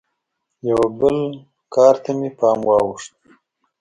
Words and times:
یوه 0.67 0.87
بل 0.99 1.17
کار 1.73 1.95
ته 2.03 2.11
مې 2.19 2.29
پام 2.37 2.59
واوښت. 2.67 3.13